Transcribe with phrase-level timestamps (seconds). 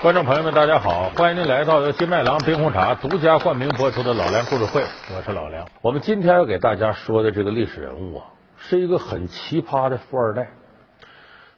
[0.00, 1.10] 观众朋友们，大家好！
[1.16, 4.80] 欢迎您来到由金麦郎冰红茶独家冠名播出的《老梁故事会》，
[5.16, 5.66] 我是老梁。
[5.82, 8.26] 我们今天要给大家说的这个历史人物啊，
[8.58, 10.50] 是一个很奇葩的富二代，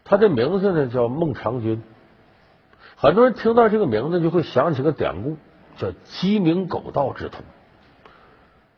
[0.04, 1.82] 他的名字呢叫孟尝君。
[2.96, 5.36] 很多人听到这个名字就会想起个典故，
[5.76, 7.42] 叫“鸡鸣狗盗之徒”。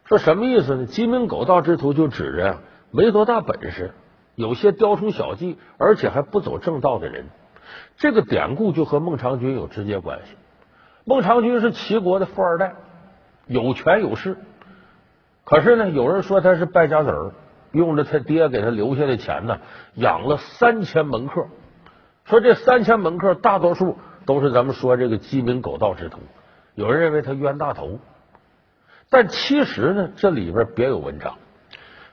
[0.06, 2.58] 说什么意思呢？“鸡鸣狗盗之徒”就指着
[2.90, 3.94] 没多大本事，
[4.34, 7.26] 有些雕虫小技，而且还不走正道的人。
[7.96, 10.36] 这个典故就和孟尝君有直接关系。
[11.04, 12.74] 孟尝君是齐国的富二代，
[13.46, 14.36] 有权有势。
[15.44, 17.32] 可是呢，有人说他是败家子儿，
[17.72, 19.58] 用着他爹给他留下的钱呢，
[19.94, 21.46] 养了三千门客。
[22.24, 26.18] 说这三千门客大多数都是咱们说这个鸡鸣狗盗之徒。
[26.74, 27.98] 有人认为他冤大头，
[29.10, 31.34] 但其实呢，这里边别有文章。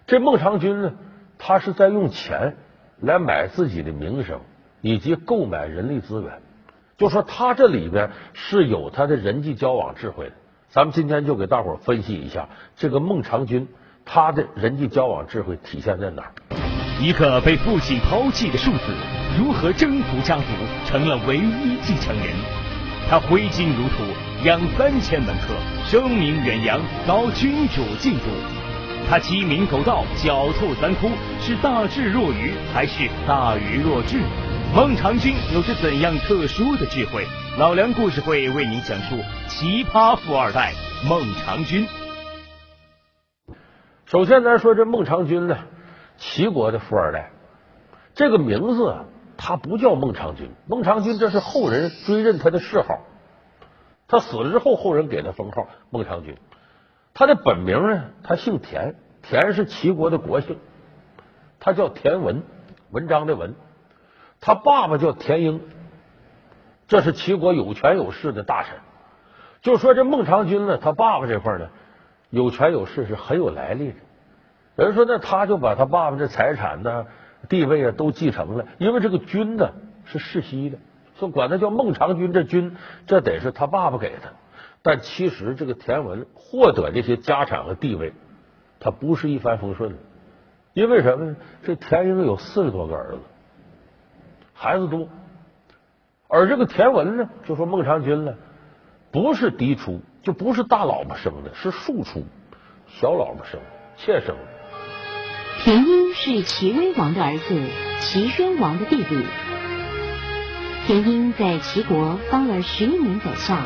[0.08, 0.94] 这孟尝君呢，
[1.38, 2.58] 他是在用钱
[3.00, 4.42] 来买自己的名声。
[4.82, 6.42] 以及购买人力资源，
[6.98, 10.34] 就说他这里边是有他的人际交往智慧的。
[10.70, 13.68] 咱们今天就给大伙分析一下这个孟尝君
[14.06, 16.32] 他的人际交往智慧体现在哪儿？
[17.02, 18.94] 一个被父亲抛弃的庶子，
[19.38, 20.44] 如何征服家族，
[20.86, 22.28] 成了唯一继承人？
[23.10, 24.04] 他挥金如土，
[24.44, 28.30] 养三千门客，声名远扬，遭君主嫉妒。
[29.10, 34.20] 他鸡鸣狗盗，狡兔三窟，是大智若愚，还是大愚若智？
[34.72, 37.26] 孟尝君有着怎样特殊的智慧？
[37.58, 39.16] 老梁故事会为您讲述
[39.48, 40.74] 奇葩富二代
[41.10, 41.88] 孟尝君。
[44.06, 45.58] 首先，咱说这孟尝君呢，
[46.18, 47.32] 齐国的富二代，
[48.14, 48.96] 这个名字
[49.38, 53.00] 他不叫孟尝君，孟尝君这是后人追认他的谥号。
[54.08, 56.38] 他死了之后，后人给他封号孟尝君。
[57.16, 60.60] 他的本名呢，他姓田，田是齐国的国姓，
[61.60, 62.44] 他叫田文，
[62.92, 63.56] 文章的文。
[64.42, 65.62] 他爸爸叫田英，
[66.88, 68.78] 这是齐国有权有势的大臣。
[69.62, 71.68] 就说这孟尝君呢，他爸爸这块呢，
[72.30, 73.96] 有权有势是很有来历的。
[74.78, 77.08] 有人说，那他就把他爸爸这财产呢、
[77.50, 79.72] 地位啊都继承了，因为这个君呢
[80.06, 80.78] 是世袭的，
[81.20, 82.32] 说管他叫孟尝君。
[82.32, 84.34] 这君，这得是他爸爸给的。
[84.82, 88.14] 但其实这个田文获得这些家产和地位，
[88.80, 89.98] 他不是一帆风顺的。
[90.74, 91.36] 因为什么呢？
[91.64, 93.20] 这田英有四十多个儿子。
[94.62, 95.08] 孩子多，
[96.28, 98.36] 而这个田文呢，就说孟尝君了，
[99.10, 102.26] 不是嫡出，就不是大老婆生的，是庶出，
[102.86, 103.58] 小老婆生，
[103.96, 104.42] 妾生的。
[105.64, 107.70] 田婴是齐威王的儿子，
[108.02, 109.26] 齐宣王的弟弟。
[110.88, 113.66] 田婴在齐国当了十一年宰相，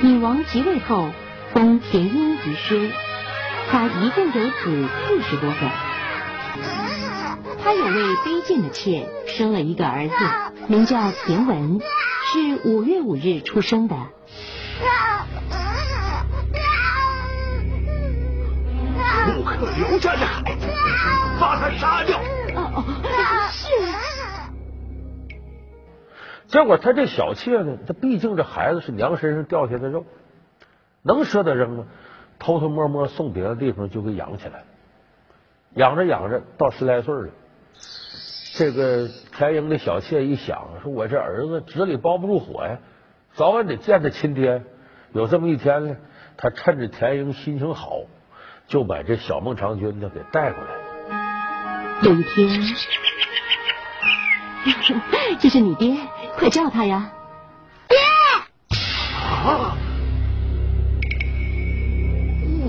[0.00, 1.10] 女王即位后
[1.52, 2.90] 封田婴为薛，
[3.70, 5.70] 他一共有子四十多个。
[7.66, 10.14] 他有位卑贱的妾，生了一个儿子，
[10.68, 13.96] 名叫田文，是五月五日出生的。
[19.26, 20.68] 不可留下这孩子，
[21.40, 22.20] 把他杀掉！
[22.54, 22.84] 哦哦，
[23.50, 23.66] 是。
[26.46, 30.04] 结果他这小妾呢，他毕竟这孩子是娘身上掉下的肉，
[31.02, 31.84] 能舍得扔吗？
[32.38, 34.62] 偷偷摸摸送别的地方就给养起来，
[35.74, 37.28] 养着养着到十来岁了。
[38.54, 42.78] 这个田英的小妾一想，说我这儿子纸里包不住火呀，
[43.34, 44.62] 早晚得见他亲爹。
[45.12, 45.96] 有这么一天呢，
[46.36, 48.00] 他趁着田英心情好，
[48.66, 50.70] 就把这小孟尝君呢给带过来。
[52.02, 52.48] 有一天，
[55.38, 55.96] 这是你爹，
[56.36, 57.12] 快叫他呀！
[57.88, 57.96] 爹！
[59.22, 59.76] 啊！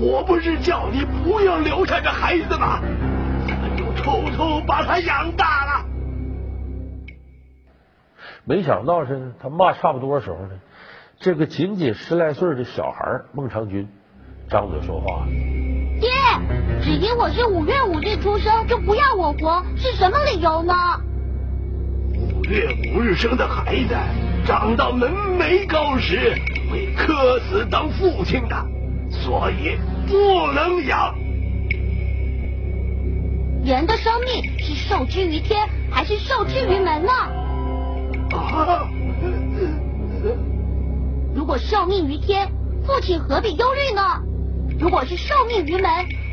[0.00, 2.80] 我不是叫你不要留下这孩子吗？
[4.08, 5.84] 偷偷把他养大了，
[8.44, 10.52] 没想到是他骂差不多的时候呢，
[11.20, 13.86] 这个仅仅十来岁的小孩孟尝君
[14.48, 15.26] 张嘴说话
[16.00, 16.08] ：“爹，
[16.80, 20.72] 只因我是五月五日出生，就不要我活，是什么理由呢？”
[22.16, 23.94] 五月五日生的孩子，
[24.46, 26.34] 长到门楣高时
[26.72, 28.56] 会磕死当父亲的，
[29.10, 29.76] 所以
[30.06, 31.14] 不能养。
[33.68, 37.12] 人的生命是受之于天，还是受之于门呢？
[38.34, 38.88] 啊！
[41.34, 42.48] 如果受命于天，
[42.86, 44.22] 父亲何必忧虑呢？
[44.80, 45.84] 如果是受命于门，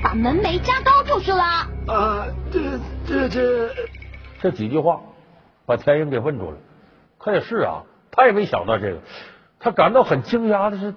[0.02, 1.44] 把门楣加高就是了。
[1.88, 3.70] 啊，这这这
[4.40, 5.02] 这几句话
[5.66, 6.58] 把田英给问住了。
[7.18, 9.00] 可也是啊，他也没想到这个，
[9.60, 10.96] 他感到很惊讶的是，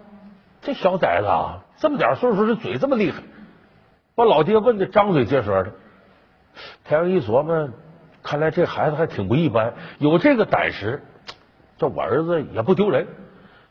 [0.62, 3.24] 这小崽子啊，这么点岁数，这嘴这么厉害，
[4.14, 5.72] 把老爹问的张嘴结舌的。
[6.84, 7.70] 田英一琢磨，
[8.22, 11.02] 看来这孩子还挺不一般，有这个胆识，
[11.76, 13.06] 这我儿子也不丢人，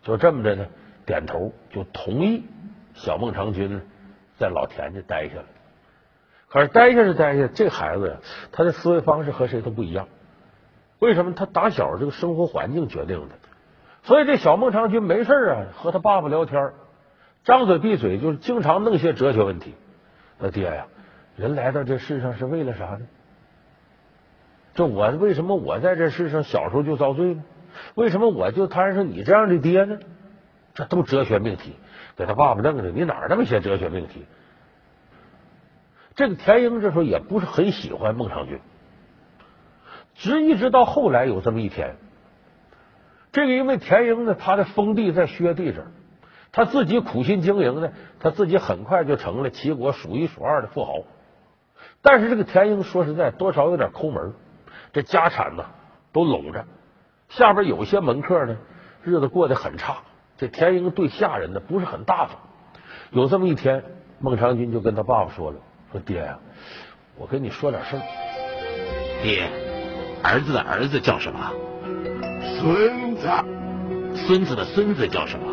[0.04, 0.66] 就这么着呢，
[1.06, 2.46] 点头就同意
[2.94, 3.82] 小孟尝君
[4.38, 5.46] 在老田家待下了。
[6.50, 8.16] 可是待下是待下，这孩子呀，
[8.52, 10.08] 他的思维方式和谁都不一样。
[11.00, 11.34] 为什么？
[11.34, 13.36] 他打小这个生活环境决定的。
[14.04, 16.72] 所以这小孟尝君没事啊，和他爸爸聊天，
[17.44, 19.76] 张嘴闭嘴就是经常弄些哲学问题。
[20.40, 20.88] 那爹呀，
[21.38, 23.02] 人来到这世上是为了啥呢？
[24.74, 27.44] 这我为什么我在这世上小时候就遭罪呢？
[27.94, 30.00] 为什么我就摊上你这样的爹呢？
[30.74, 31.76] 这都哲学命题，
[32.16, 32.90] 给他爸爸弄的。
[32.90, 34.26] 你哪那么些哲学命题？
[36.16, 38.60] 这个田英这时候也不是很喜欢孟尝君，
[40.16, 41.98] 直一直到后来有这么一天，
[43.32, 45.88] 这个因为田英呢，他的封地在薛地这儿，
[46.52, 51.04] 他自己苦心经营呢，他自己很快就成了齐国数一数二的富豪。
[52.02, 54.34] 但是这个田英说实在，多少有点抠门，
[54.94, 55.66] 这家产呢
[56.14, 56.66] 都拢着，
[57.30, 58.58] 下边有些门客呢
[59.04, 59.98] 日子过得很差。
[60.38, 62.38] 这田英对下人呢不是很大方。
[63.12, 63.84] 有这么一天，
[64.20, 65.58] 孟尝君就跟他爸爸说了。
[65.92, 66.38] 说爹呀，
[67.18, 68.02] 我跟你说点事儿。
[69.24, 69.50] 爹，
[70.22, 71.52] 儿子的儿子叫什么？
[72.60, 73.28] 孙子。
[74.16, 75.46] 孙子的孙子叫什么？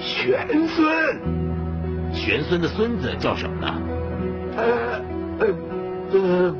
[0.00, 2.12] 玄孙。
[2.12, 3.74] 玄孙的孙子叫什么呢？
[4.56, 5.00] 呃
[5.40, 5.46] 呃
[6.12, 6.54] 呃，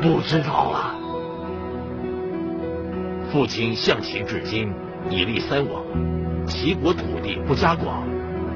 [0.00, 0.94] 不知道啊。
[3.32, 4.72] 父亲向齐至今
[5.10, 5.82] 已立三王，
[6.46, 8.06] 齐国土地不加广，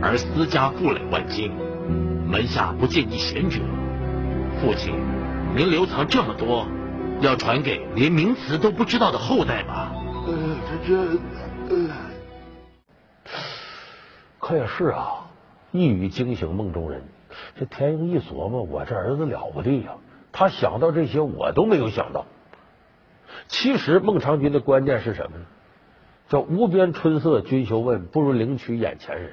[0.00, 1.52] 而私家富累万金。
[2.26, 3.58] 门下不见一贤者，
[4.60, 4.94] 父亲，
[5.56, 6.64] 您留藏这么多，
[7.20, 9.90] 要传给连名词都不知道的后代吗？
[10.28, 10.56] 呃，
[10.86, 11.90] 这这，呃，
[14.38, 15.26] 可也是啊，
[15.72, 17.02] 一语惊醒梦中人。
[17.58, 19.92] 这田英一琢磨，我这儿子了不得呀，
[20.32, 22.26] 他想到这些，我都没有想到。
[23.46, 25.44] 其实孟尝君的关键是什么呢？
[26.28, 29.32] 叫无边春色君休问，不如领取眼前人。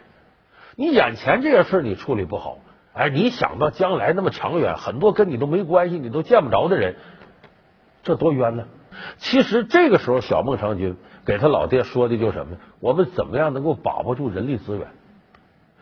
[0.76, 2.60] 你眼前这些事你处理不好。
[2.94, 6.96] 哎，你想到将来那么长远，很多跟你都没关系，你都见不着的人，
[8.02, 8.66] 这多冤呢！
[9.18, 12.58] 其实这个时候，小孟尝君给他老爹说的就什么？
[12.80, 14.88] 我们怎么样能够把握住人力资源？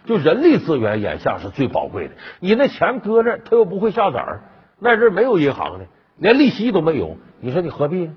[0.06, 2.14] 就人力资源眼下是最宝贵的。
[2.40, 4.42] 你那钱搁那，他又不会下崽儿，
[4.80, 5.86] 那阵没有银行的，
[6.18, 8.12] 连利息都没有，你说你何必？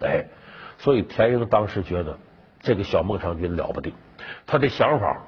[0.00, 0.26] 哎，
[0.78, 2.18] 所以田英当时觉得
[2.60, 3.92] 这个小孟尝君了不得，
[4.46, 5.22] 他的想法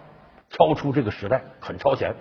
[0.50, 2.14] 超出这个时代，很超前。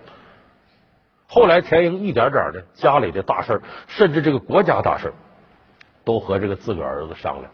[1.28, 5.12] 后来，田英一点点的家里的大事甚至这个国家大事
[6.04, 7.52] 都和这个自个儿子商量。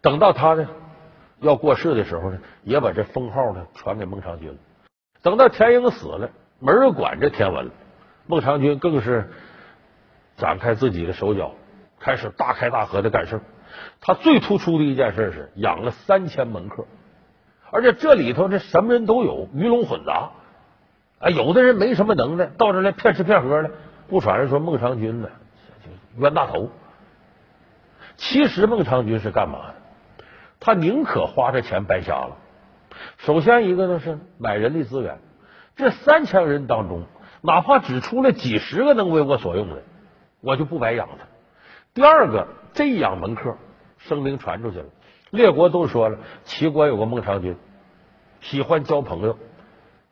[0.00, 0.68] 等到他呢
[1.40, 4.56] 要过世的时候呢，也把这封号呢传给孟尝君了。
[5.22, 7.70] 等到田英死了，没人管这天文了，
[8.26, 9.30] 孟尝君更是
[10.36, 11.52] 展开自己的手脚，
[12.00, 13.40] 开始大开大合的干事。
[14.00, 16.86] 他最突出的一件事是养了三千门客，
[17.70, 20.30] 而且这里头这什么人都有，鱼龙混杂。
[21.20, 23.70] 啊，有的人没什么能耐，到这来骗吃骗喝的。
[24.08, 25.28] 不传人说孟尝君呢，
[26.18, 26.68] 冤大头。
[28.16, 30.24] 其实孟尝君是干嘛的？
[30.58, 32.36] 他宁可花这钱白瞎了。
[33.18, 35.18] 首先一个呢是买人力资源，
[35.76, 37.04] 这三千人当中，
[37.40, 39.82] 哪怕只出来几十个能为我所用的，
[40.40, 41.26] 我就不白养他。
[41.94, 43.56] 第二个，这一养门客，
[43.98, 44.86] 声名传出去了，
[45.30, 47.56] 列国都说了，齐国有个孟尝君，
[48.40, 49.36] 喜欢交朋友。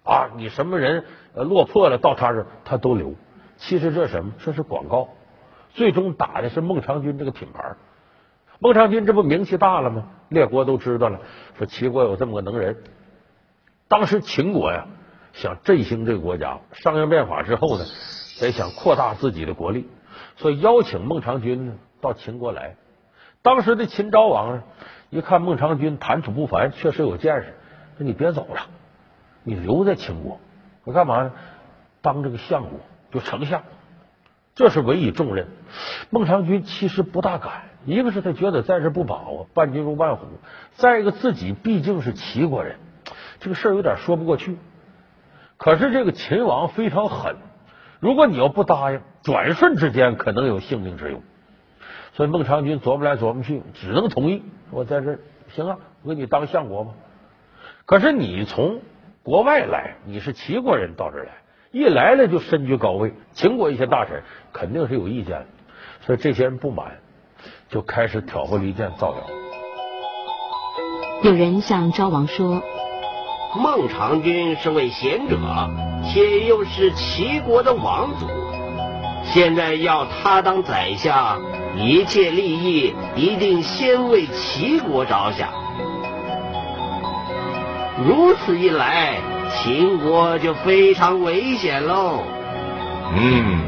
[0.03, 3.15] 啊，你什么人落魄了，到他这他都留。
[3.59, 4.33] 其实这什么？
[4.39, 5.11] 这是广告。
[5.75, 7.77] 最终打的是孟尝君这个品牌。
[8.62, 10.05] 孟尝君这不名气大了吗？
[10.29, 11.19] 列国都知道了，
[11.57, 12.76] 说齐国有这么个能人。
[13.88, 14.87] 当时秦国呀，
[15.33, 17.85] 想振兴这个国家，商鞅变法之后呢，
[18.38, 19.88] 得想扩大自己的国力，
[20.37, 22.76] 所以邀请孟尝君呢到秦国来。
[23.40, 24.62] 当时的秦昭王呢，
[25.09, 27.55] 一看孟尝君谈吐不凡，确实有见识，
[27.97, 28.67] 说你别走了。
[29.43, 30.38] 你留在秦国，
[30.85, 31.33] 你干嘛呢？
[32.02, 32.79] 当这个相国，
[33.11, 33.62] 就丞相，
[34.55, 35.49] 这是委以重任。
[36.11, 40.27] 孟尝君其实不大敢，一个是他觉得在这不把握，伴君如伴虎；
[40.73, 42.77] 再一个自己毕竟是齐国人，
[43.39, 44.59] 这个事儿有点说不过去。
[45.57, 47.37] 可是这个秦王非常狠，
[47.99, 51.23] 如果你要不答应，转瞬之间可能有性命之忧。
[52.13, 54.43] 所以孟尝君琢磨来琢磨去，只能同意。
[54.71, 55.19] 我在这
[55.49, 56.93] 行啊，我给你当相国吧。
[57.87, 58.81] 可是你从
[59.23, 61.29] 国外来，你是齐国人到这来，
[61.73, 64.23] 一来了就身居高位，秦国一些大臣
[64.53, 65.47] 肯定是有意见，
[66.03, 66.99] 所以这些人不满，
[67.71, 69.23] 就开始挑拨离间、造谣。
[71.23, 72.61] 有人向昭王说
[73.57, 75.37] ：“孟尝君是位贤者，
[76.05, 78.27] 且又是齐国的王族，
[79.25, 81.41] 现在要他当宰相，
[81.77, 85.49] 一切利益一定先为齐国着想。
[88.05, 89.19] 如此一来，
[89.50, 92.25] 秦国就非常危险喽。
[93.15, 93.61] 嗯，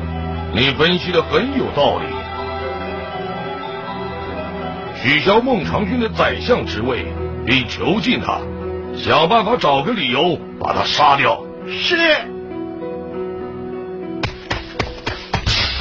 [0.55, 2.22] 你分析的很有道理。
[5.03, 7.05] 取消孟尝君的宰相职位，
[7.45, 8.39] 并囚禁他，
[8.97, 11.43] 想办法找个理由把他杀掉。
[11.67, 11.97] 是。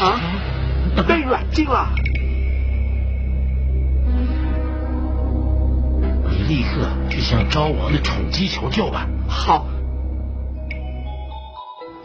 [0.02, 0.20] 啊，
[1.08, 1.90] 被软禁了。
[6.32, 9.06] 你立刻去向昭王的宠姬求救吧。
[9.30, 9.68] 好。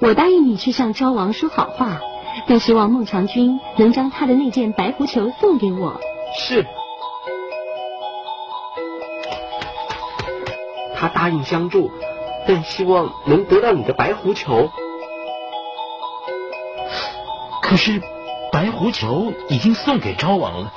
[0.01, 1.99] 我答应你去向昭王说好话，
[2.47, 5.99] 更希望孟尝君能将他的那件白狐裘送给我。
[6.39, 6.67] 是。
[10.97, 11.91] 他答应相助，
[12.49, 14.71] 但希望能得到你的白狐裘。
[17.63, 18.01] 可是，
[18.51, 20.73] 白狐裘已经送给昭王了，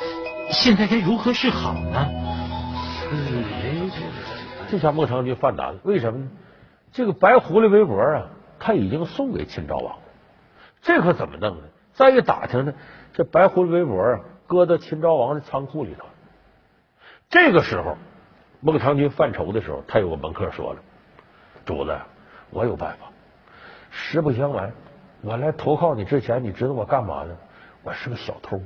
[0.52, 2.08] 现在该如何是好呢？
[4.70, 6.30] 这下孟尝君犯难了，为什么呢？
[6.92, 8.28] 这个白狐狸围脖啊，
[8.60, 10.00] 他已经送给秦昭王了，
[10.82, 11.64] 这可怎么弄呢？
[11.94, 12.74] 再一打听呢，
[13.14, 16.06] 这白狐狸围脖啊，搁到秦昭王的仓库里头。
[17.30, 17.96] 这个时候。
[18.62, 20.80] 孟尝君犯愁的时候，他有个门客说了
[21.66, 21.98] ：“主子，
[22.50, 23.08] 我有办法。
[23.90, 24.74] 实不相瞒，
[25.22, 27.36] 我来投靠你之前，你知道我干嘛呢？
[27.84, 28.62] 我是个小偷。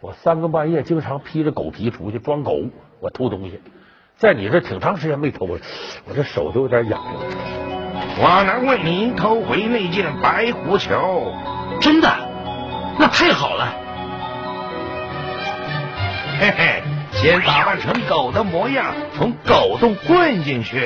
[0.00, 2.60] 我三更半夜经常披着狗皮出去装狗，
[3.00, 3.62] 我偷东西。
[4.18, 5.58] 在你这挺长时间没偷了，
[6.06, 7.14] 我这手都有点痒痒。
[8.18, 11.32] 我能为您偷回那件白狐裘，
[11.80, 12.08] 真的？
[12.98, 13.66] 那太好了！
[16.38, 16.82] 嘿嘿。”
[17.22, 20.78] 先打扮成狗的模样，从狗洞混进去。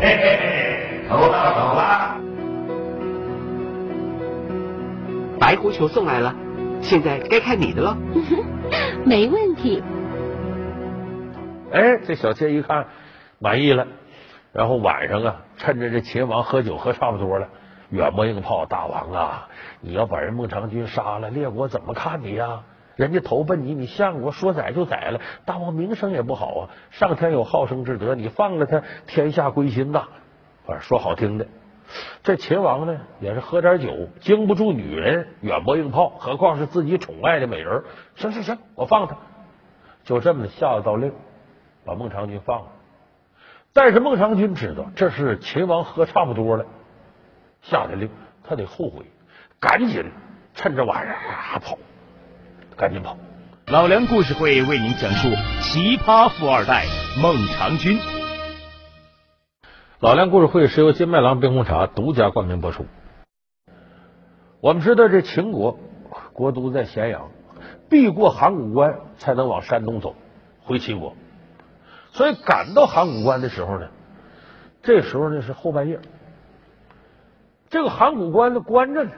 [0.00, 2.20] 嘿嘿嘿，走吧走吧。
[5.40, 6.32] 白狐球送来了，
[6.80, 7.98] 现在该看你的了。
[9.04, 9.82] 没问题。
[11.72, 12.86] 哎，这小妾一看
[13.40, 13.88] 满意了，
[14.52, 17.48] 然后晚上啊，趁着这秦王喝酒喝差不多了。
[17.90, 19.48] 远磨硬炮，大王啊！
[19.80, 22.62] 你要把人孟尝君杀了，列国怎么看你呀？
[22.96, 26.68] 人家投奔你，你相国说宰就宰了，大王名声也不好啊！
[26.90, 30.04] 上天有好生之德，你放了他，天下归心呐！
[30.66, 31.46] 反正说好听的，
[32.22, 37.82] 这秦王呢也是喝点酒，经不住女人远磨硬炮，何况是自己宠爱的美人。
[38.14, 39.16] 行行行，我放他，
[40.04, 41.12] 就这么下了道令，
[41.84, 42.66] 把孟尝君放了。
[43.72, 46.66] 但是孟尝君知道，这是秦王喝差不多了。
[47.62, 48.10] 下的令，
[48.42, 49.04] 他得后悔，
[49.60, 50.04] 赶紧
[50.54, 51.78] 趁着晚上啊跑，
[52.76, 53.16] 赶紧跑。
[53.66, 55.28] 老梁故事会为您讲述
[55.62, 56.84] 奇葩富二代
[57.22, 57.98] 孟尝君。
[60.00, 62.86] 老梁故事会是由金麦郎冰红茶独家冠名播出。
[64.60, 65.78] 我们知道这秦国
[66.32, 67.30] 国都在咸阳，
[67.88, 70.16] 必过函谷关才能往山东走
[70.62, 71.14] 回齐国，
[72.12, 73.88] 所以赶到函谷关的时候呢，
[74.82, 76.00] 这时候呢是后半夜。
[77.70, 79.10] 这个函谷关的关着呢，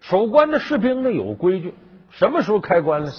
[0.00, 1.72] 守关的士兵呢有规矩，
[2.10, 3.12] 什么时候开关呢？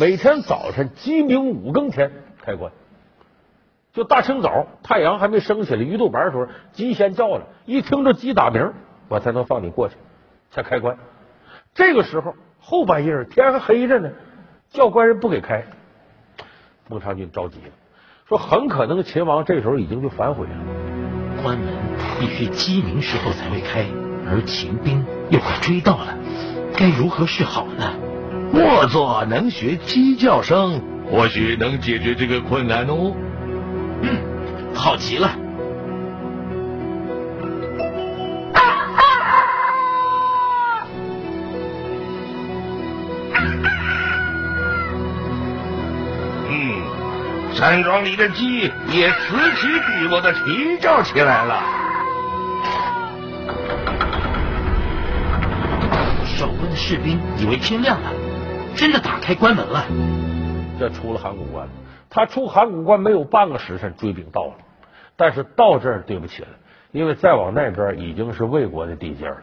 [0.00, 2.10] 每天早晨鸡鸣五更天
[2.42, 2.72] 开关，
[3.92, 8.72] 就大清早太阳还没升起来，鱼肚白的时候，鸡先叫了，一听着鸡打鸣，
[9.08, 9.96] 我才能放你过去，
[10.50, 10.96] 才开关。
[11.74, 14.10] 这个时候后半夜天还黑着呢，
[14.70, 15.64] 教官人不给开，
[16.88, 17.72] 孟尝君着急了，
[18.26, 20.54] 说很可能秦王这时候已经就反悔了，
[21.42, 21.68] 关门。
[22.20, 23.84] 必须鸡鸣时候才会开，
[24.26, 26.16] 而秦兵又快追到了，
[26.76, 27.94] 该如何是好呢？
[28.50, 30.80] 莫作能学鸡叫声，
[31.10, 33.12] 或许能解决这个困难哦。
[34.00, 34.18] 嗯，
[34.74, 35.30] 好极了。
[46.50, 46.82] 嗯，
[47.52, 51.62] 山庄里的鸡也此起彼落的啼叫起来了。
[56.24, 58.12] 守卫的士兵以为天亮了，
[58.76, 59.84] 真的打开关门了。
[60.78, 61.68] 这出了函谷关，
[62.08, 64.54] 他出函谷关没有半个时辰，追兵到了。
[65.16, 66.48] 但是到这儿对不起了，
[66.92, 69.38] 因为再往那边已经是魏国的地界了，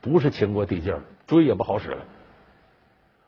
[0.00, 1.98] 不是秦国地界了，追也不好使了。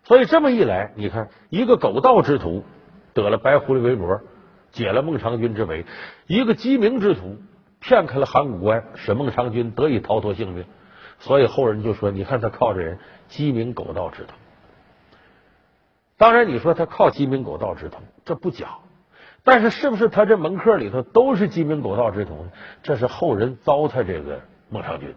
[0.05, 2.65] 所以这么一来，你看一个狗盗之徒
[3.15, 4.21] 得了白狐狸围脖，
[4.71, 5.85] 解了孟尝君之围；
[6.27, 7.39] 一个鸡鸣之徒
[7.81, 10.65] 骗开了函谷关，使孟尝君得以逃脱性命。
[11.19, 12.99] 所以后人就说：“你看他靠着人
[13.29, 14.33] 鸡鸣狗盗之徒。”
[16.17, 18.79] 当然，你说他靠鸡鸣狗盗之徒，这不假。
[19.43, 22.51] 但是，是不是他这门客里头都是鸡鸣狗盗之徒呢？
[22.83, 25.15] 这是后人糟蹋这个孟尝君，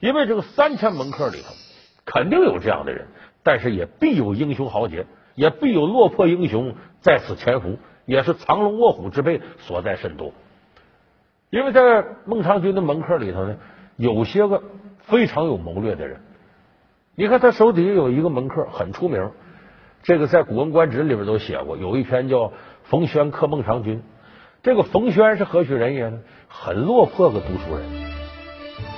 [0.00, 1.54] 因为这个三千门客里头
[2.04, 3.06] 肯定有这样的人，
[3.44, 10.32] 但是也必有英雄豪杰，也必有落魄英雄在此潜伏，也是藏龙卧虎之辈所在甚多。
[11.50, 13.56] 因为在孟尝君的门客里头呢，
[13.96, 14.64] 有些个
[14.98, 16.20] 非常有谋略的人。
[17.14, 19.30] 你看他手底下有一个门客很出名，
[20.02, 22.36] 这个在《古文观止》里边都写过，有一篇叫
[22.82, 23.98] 《冯轩克孟尝君》。
[24.62, 26.18] 这个冯轩是何许人也呢？
[26.48, 27.84] 很落魄个读书人。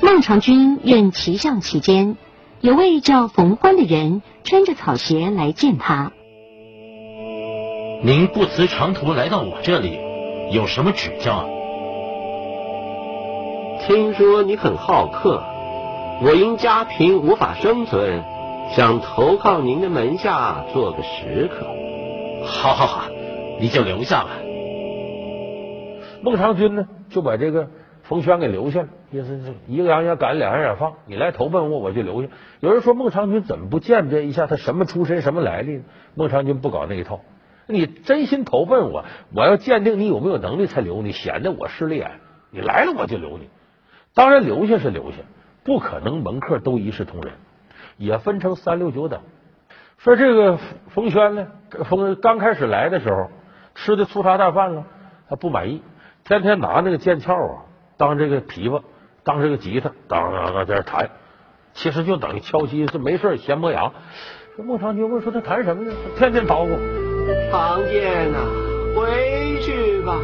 [0.03, 2.17] 孟尝君任骑相期间，
[2.61, 6.13] 有位叫冯欢的人穿着草鞋来见他。
[8.01, 9.99] 您不辞长途来到我这里，
[10.53, 11.49] 有什么指教？
[13.81, 15.43] 听说你很好客，
[16.23, 18.23] 我因家贫无法生存，
[18.71, 21.67] 想投靠您的门下做个食客。
[22.47, 23.11] 好好好，
[23.59, 24.31] 你就留下吧。
[26.23, 27.69] 孟尝君呢，就把这个
[28.05, 32.29] 冯轩给留下了，意思是一个羊也赶，两羊也放，你来投奔我，我就留下。
[32.61, 35.83] 有人说孟尝君怎么不鉴别一下他什么出身、什么来历呢？
[36.15, 37.23] 孟尝君不搞那一套，
[37.69, 42.13] 你真心投奔我，我要鉴定你有没有能力才留你，显得我势利眼。
[42.51, 43.51] 你来了我就留你，
[44.15, 45.19] 当然留下是留下，
[45.65, 47.35] 不可能门客都一视同仁，
[47.99, 49.21] 也分成三六九等。
[49.99, 50.59] 说这个
[50.95, 51.49] 冯轩呢，
[51.91, 53.31] 冯刚开始来的时候
[53.75, 54.87] 吃的粗茶淡饭了，
[55.29, 55.83] 他不满意。
[56.25, 57.65] 天天拿那个剑鞘啊
[57.99, 58.83] 当这个琵琶，
[59.25, 61.11] 当这个吉他，当当当在这弹，
[61.75, 63.93] 其实就等于敲击，是没事闲磨牙。
[64.57, 65.93] 这孟尝君问说他弹什么呢？
[66.17, 67.08] 天天捣鼓。
[67.51, 68.39] 常见呐，
[68.95, 70.21] 回去吧，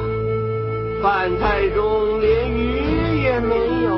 [1.03, 3.95] 饭菜中连鱼也没有。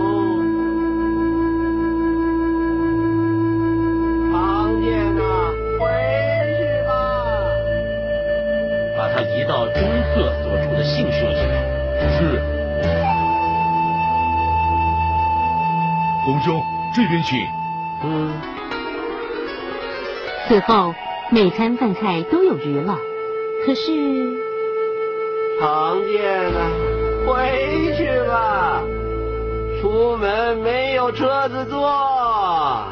[4.33, 5.23] 常见呐，
[5.79, 5.89] 回
[6.57, 6.91] 去吧。
[8.97, 9.83] 把他移到钟
[10.15, 11.41] 鹤所住的信社去。
[12.19, 12.41] 是，
[16.25, 16.63] 洪兄
[16.95, 17.47] 这边请。
[18.05, 18.33] 嗯。
[20.49, 20.95] 此后
[21.31, 22.97] 每餐饭菜都有鱼了，
[23.67, 23.83] 可是
[25.59, 26.71] 常见啊，
[27.27, 28.81] 回去吧。
[29.81, 32.87] 出门没有车子坐。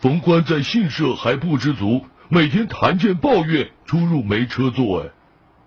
[0.00, 5.08] 冯欢在信社还不知足，每天谈剑抱怨出入没车坐哎。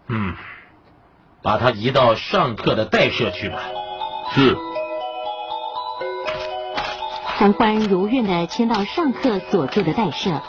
[0.08, 0.34] 嗯。
[1.42, 3.64] 把他移到上课的代社去吧。
[4.34, 4.56] 是。
[7.38, 10.42] 冯欢如愿的迁到上课所住的代社，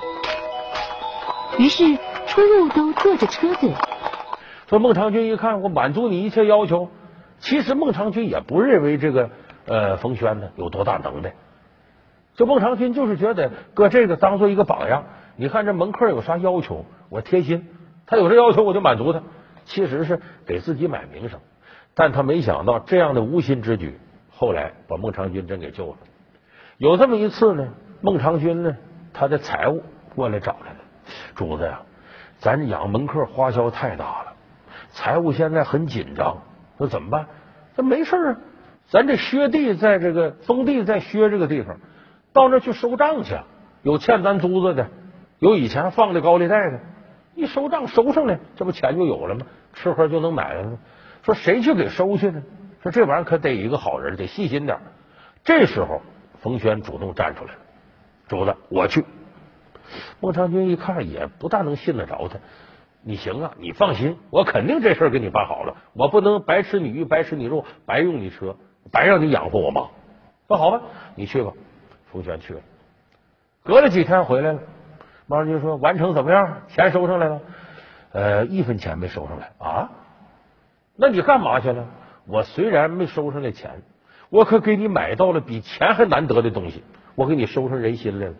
[1.60, 1.84] 于是
[2.26, 3.70] 出入都坐着车子。
[4.66, 6.88] 说孟尝君一看，我满足你一切要求。
[7.38, 9.28] 其实孟尝君也不认为这个
[9.66, 11.34] 呃冯轩呢有多大能耐，
[12.34, 15.04] 就孟尝君就是觉得搁这个当做一个榜样。
[15.36, 17.68] 你看这门客有啥要求，我贴心，
[18.06, 19.20] 他有这要求我就满足他。
[19.66, 21.40] 其实是给自己买名声，
[21.94, 25.98] 但他没想到这样的无心之举，后来把孟尝君真给救了。
[26.78, 28.78] 有这么一次呢，孟尝君呢，
[29.12, 29.82] 他的财务
[30.16, 30.79] 过来找来了，
[31.34, 31.82] 主子呀，
[32.38, 34.32] 咱养门客花销太大了，
[34.90, 36.38] 财务现在很紧张，
[36.78, 37.26] 说怎么办？
[37.76, 38.36] 这没事啊，
[38.88, 41.76] 咱这薛地在这个封地在薛这个地方，
[42.32, 43.36] 到那去收账去，
[43.82, 44.88] 有欠咱租子的，
[45.38, 46.80] 有以前放的高利贷的，
[47.34, 49.46] 一收账收上来，这不钱就有了吗？
[49.72, 50.78] 吃喝就能买了吗？
[51.22, 52.42] 说谁去给收去呢？
[52.82, 54.78] 说这玩意儿可得一个好人，得细心点。
[55.44, 56.00] 这时候，
[56.40, 57.58] 冯轩主动站出来了，
[58.26, 59.04] 主子，我去。
[60.20, 62.38] 孟尝君一看，也不大能信得着他。
[63.02, 65.76] 你行啊，你放心，我肯定这事儿给你办好了。
[65.94, 68.56] 我不能白吃你鱼，白吃你肉，白用你车，
[68.92, 69.88] 白让你养活我妈。
[70.48, 70.82] 那好吧，
[71.14, 71.52] 你去吧。
[72.12, 72.60] 冯轩去了。
[73.62, 74.60] 隔了几天回来了，
[75.26, 76.62] 孟尝君说：“完成怎么样？
[76.68, 77.40] 钱收上来了。”
[78.12, 79.90] 呃，一分钱没收上来啊？
[80.96, 81.86] 那你干嘛去了？
[82.26, 83.82] 我虽然没收上来钱，
[84.28, 86.82] 我可给你买到了比钱还难得的东西，
[87.14, 88.34] 我给你收上人心来了。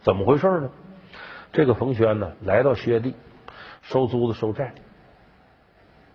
[0.00, 0.70] 怎么回事呢？
[1.52, 3.14] 这个冯轩呢，来到薛地
[3.82, 4.72] 收租子收债，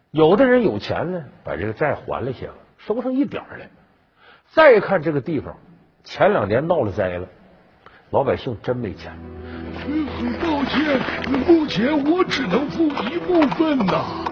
[0.09, 3.69] 有的人有钱呢，把这个债还了些了，收上一点来。
[4.51, 5.55] 再看这个地方，
[6.03, 7.27] 前两年闹了灾了，
[8.09, 9.13] 老百姓真没钱。
[10.17, 10.99] 很抱歉，
[11.45, 14.25] 目前我只能付一部分呐。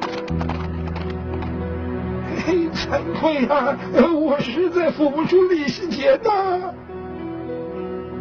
[2.73, 3.77] 惭愧啊，
[4.13, 6.73] 我实在付不出利息钱呐。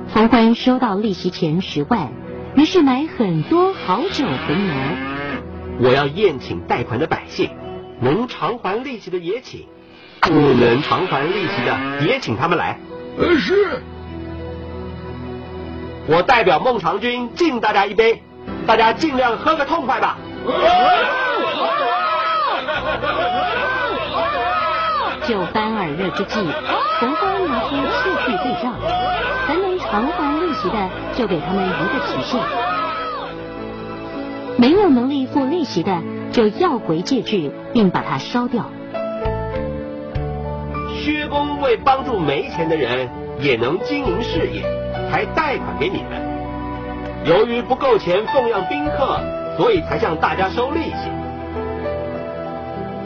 [0.09, 2.13] 冯欢收到利息钱十万，
[2.57, 4.97] 于是买很多好酒回来。
[5.81, 7.51] 我要宴请贷款的百姓，
[8.01, 9.67] 能偿还利息的也请，
[10.21, 12.79] 不能偿还利息的也请他们来。
[13.19, 13.83] 呃，是。
[16.07, 18.23] 我代表孟尝君敬大家一杯，
[18.67, 20.17] 大家尽量喝个痛快吧。
[25.27, 26.39] 酒酣耳热之际，
[27.01, 28.75] 红官拿出器具对账，
[29.95, 32.41] 偿还利息的，就给他们一个期限；
[34.57, 36.03] 没有能力付利息的，
[36.33, 38.65] 就要回戒指，并把它烧掉。
[40.97, 44.65] 薛公为帮助没钱的人也能经营事业，
[45.13, 46.21] 还贷款给你们。
[47.25, 49.21] 由于不够钱奉养宾客，
[49.57, 51.09] 所以才向大家收利息。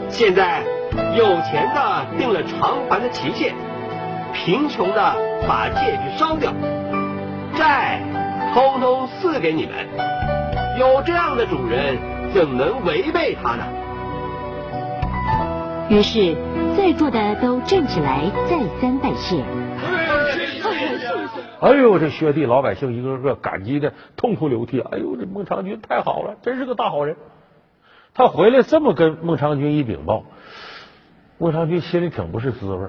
[0.09, 0.63] 现在
[1.15, 3.53] 有钱的定了偿还的期限，
[4.33, 5.15] 贫穷的
[5.47, 6.51] 把戒指烧掉，
[7.59, 8.01] 债
[8.53, 9.75] 通通赐给你们。
[10.79, 11.97] 有这样的主人，
[12.33, 13.65] 怎能违背他呢？
[15.89, 16.37] 于是，
[16.77, 19.43] 在座的都站起来，再三拜谢。
[21.59, 24.79] 哎呦，这薛地老百姓一个个感激的痛哭流涕。
[24.79, 27.17] 哎呦，这孟尝君太好了，真是个大好人。
[28.13, 30.23] 他回来这么跟孟尝君一禀报，
[31.37, 32.87] 孟尝君心里挺不是滋味。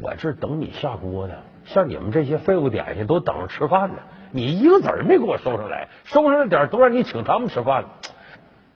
[0.00, 1.34] 我这等你下锅呢，
[1.72, 3.96] 像你们这些废物点心都等着吃饭呢，
[4.32, 7.88] 你一个子儿没给我收上来，收上来点都让你请他们吃饭了。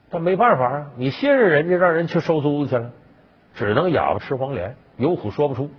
[0.09, 2.91] 但没办法啊，你信任人家，让人去收租子去了，
[3.53, 5.69] 只能哑巴吃黄连，有苦说不出。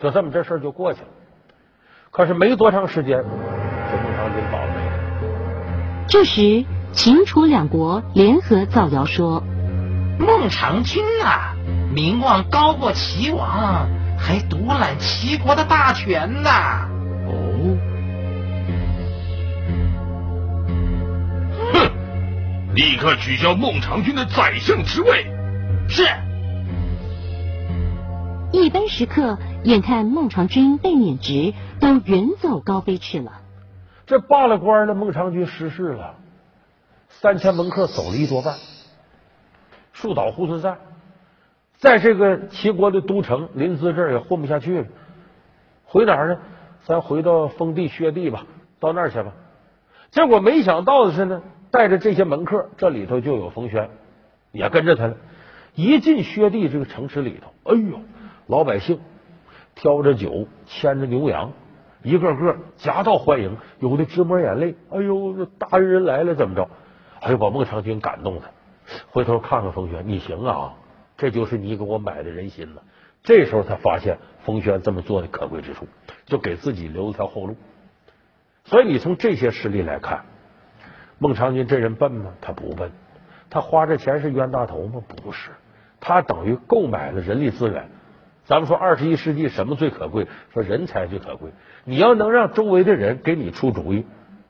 [0.00, 1.08] 就这么这事儿就过去了。
[2.10, 6.06] 可是没多长时间，这孟尝君倒霉了。
[6.08, 9.44] 这时，秦楚两国联合造谣说，
[10.18, 11.54] 孟尝君啊，
[11.94, 13.88] 名望高过齐王，
[14.26, 16.48] 还独揽齐国的大权呢。
[17.28, 17.76] 哦，
[21.74, 22.74] 哼！
[22.74, 25.26] 立刻取消孟尝君的宰相职位。
[25.90, 26.04] 是。
[28.50, 33.42] 一般食客眼看孟尝君被免职，都远走高飞去了。
[34.06, 36.14] 这罢了官的孟尝君失势了，
[37.10, 38.54] 三千门客走了一多半，
[39.92, 40.78] 树倒猢狲散，
[41.84, 44.86] 在这个齐国的都城临淄这儿也混不下去了，
[45.84, 46.38] 回哪儿呢？
[46.86, 48.46] 咱回到封地薛地吧，
[48.80, 49.34] 到那儿去吧。
[50.10, 53.90] 结果没想到的是呢，带着这些门客，这里头就有冯轩，
[54.50, 55.16] 也跟着他了。
[55.74, 58.00] 一进薛地这个城池里头，哎呦！
[58.46, 58.98] 老百姓
[59.74, 61.52] 挑着酒，牵着牛羊，
[62.02, 64.74] 一个个夹道欢迎，有的直抹眼泪。
[64.90, 66.66] 哎呦，大恩人来了，怎么着？
[67.20, 68.44] 哎呦，把孟尝君感动的，
[69.10, 70.72] 回头看看冯轩，你行啊，
[71.16, 72.82] 这就是你给我买的人心了。
[73.22, 75.86] 这时候他发现冯轩这么做的可贵之处，
[76.26, 77.56] 就给自己留了条后路。
[78.64, 80.24] 所以你从这些实例来看，
[81.18, 82.32] 孟尝君这人笨吗？
[82.40, 82.90] 他不笨，
[83.50, 85.02] 他花这钱是冤大头吗？
[85.06, 85.50] 不是，
[86.00, 87.88] 他等于购买了人力资源。
[88.44, 90.26] 咱们说二十一世纪什么最可贵？
[90.52, 91.50] 说人才最可贵。
[91.84, 94.04] 你要能让周围的人给你出主意，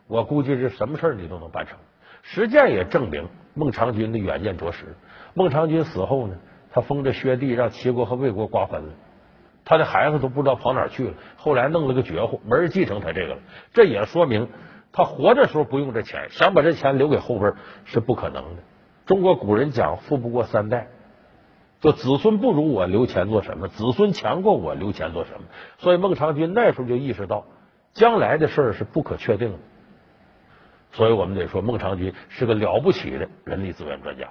[0.08, 1.78] 我估计是什么事儿你都能办成。
[2.22, 4.96] 实践也证明孟尝君的远见卓识。
[5.34, 6.36] 孟尝君死后呢，
[6.74, 8.94] 他封着薛地，让齐国和魏国瓜分了，
[9.64, 11.14] 他的孩子都不知道跑哪去了。
[11.36, 13.38] 后来弄了个绝户，没人继承他这个了。
[13.72, 14.48] 这也说明
[14.90, 17.52] 他活着时候不用这钱，想把这钱留给后辈
[17.84, 18.62] 是不可能的。
[19.06, 20.88] 中国古人讲富不过三代。
[21.80, 23.68] 就子孙不如我留钱做什么？
[23.68, 25.44] 子孙强过我留钱做什么？
[25.78, 27.44] 所以孟尝君那时候就意识到，
[27.92, 29.58] 将来的事是不可确定的。
[30.90, 34.30] 所以我们得说，孟尝君是个了不起的人力资源专家。